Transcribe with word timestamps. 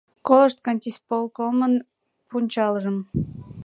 —Колышт 0.27 0.57
кантисполкомын 0.65 1.73
пунчалжым! 2.29 2.97